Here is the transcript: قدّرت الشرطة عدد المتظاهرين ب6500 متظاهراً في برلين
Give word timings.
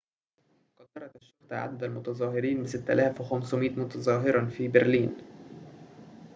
قدّرت 0.77 1.15
الشرطة 1.15 1.55
عدد 1.55 1.83
المتظاهرين 1.83 2.65
ب6500 2.67 3.53
متظاهراً 3.53 4.45
في 4.45 4.67
برلين 4.67 5.17